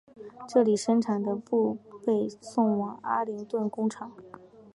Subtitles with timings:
[0.49, 4.11] 这里生产的布被送往阿灵顿工厂。